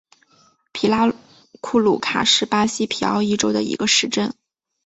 [0.71, 1.13] 皮拉
[1.61, 4.33] 库鲁卡是巴西皮奥伊州的一个市镇。